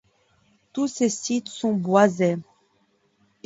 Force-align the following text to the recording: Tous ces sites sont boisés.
Tous 0.73 0.87
ces 0.87 1.09
sites 1.09 1.47
sont 1.49 1.73
boisés. 1.73 2.37